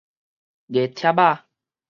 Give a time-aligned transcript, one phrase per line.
[0.65, 1.45] 月帖仔